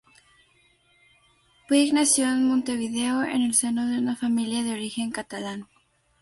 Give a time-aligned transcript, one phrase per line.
[1.67, 5.67] Puig nació en Montevideo, en el seno de una familia de origen catalán.